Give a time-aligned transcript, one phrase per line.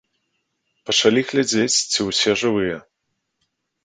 [0.89, 2.77] Пачалі глядзець, ці ўсе жывыя.